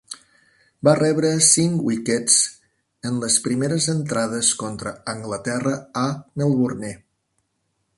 [0.87, 2.39] Va rebre cinc wickets
[3.11, 6.09] en les primeres entrades contra Anglaterra a
[6.43, 6.95] Melbourne.